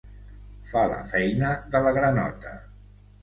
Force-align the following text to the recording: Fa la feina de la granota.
Fa 0.69 0.85
la 0.91 0.97
feina 1.11 1.51
de 1.75 1.81
la 1.87 1.91
granota. 1.99 2.55